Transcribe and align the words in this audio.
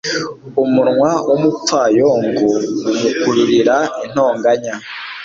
Umunwa 0.63 1.11
w’umupfayongo 1.29 2.43
umukururira 2.85 3.77
intonganya 4.05 4.73